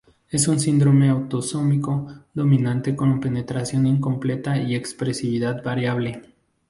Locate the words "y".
4.57-4.73